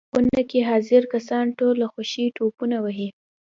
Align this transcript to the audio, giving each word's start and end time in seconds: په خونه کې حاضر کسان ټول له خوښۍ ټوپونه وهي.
په 0.03 0.07
خونه 0.11 0.41
کې 0.49 0.59
حاضر 0.69 1.03
کسان 1.13 1.45
ټول 1.57 1.75
له 1.81 1.87
خوښۍ 1.93 2.25
ټوپونه 2.37 2.77
وهي. 2.85 3.09